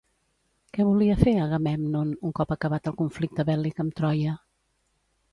[0.75, 4.33] Què volia fer Agamèmnon un cop acabat el conflicte bèl·lic amb Troia?